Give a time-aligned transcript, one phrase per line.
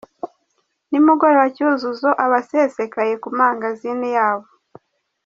[0.89, 4.47] Nimugoroba Cyuzuzo aba asesekaye ku mangazini yabo.